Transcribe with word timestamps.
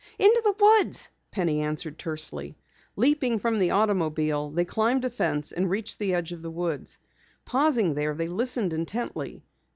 "Into 0.17 0.41
the 0.43 0.53
woods," 0.59 1.11
Penny 1.29 1.61
answered 1.61 1.99
tersely. 1.99 2.57
Leaping 2.95 3.37
from 3.37 3.59
the 3.59 3.69
automobile, 3.69 4.49
they 4.49 4.65
climbed 4.65 5.05
a 5.05 5.11
fence, 5.11 5.51
and 5.51 5.69
reached 5.69 5.99
the 5.99 6.15
edge 6.15 6.31
of 6.31 6.41
the 6.41 6.49
woods. 6.49 6.97
Pausing 7.45 7.93
there, 7.93 8.15
they 8.15 8.25
listened 8.27 8.73
intently. 8.73 9.43